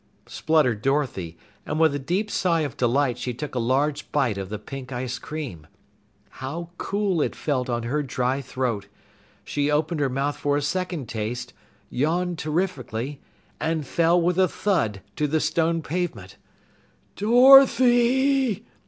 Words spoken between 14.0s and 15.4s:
with a thud to the